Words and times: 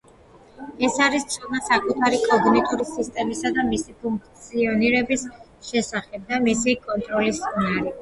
ეს 0.87 0.95
არის 1.07 1.27
ცოდნა 1.33 1.61
საკუთარი 1.65 2.21
კოგნიტური 2.23 2.89
სისტემისა 2.93 3.53
და 3.59 3.67
მისი 3.69 3.95
ფუნქციონირების 4.01 5.29
შესახებ 5.71 6.29
და 6.35 6.45
მისი 6.51 6.79
კონტროლის 6.91 7.47
უნარი. 7.55 7.99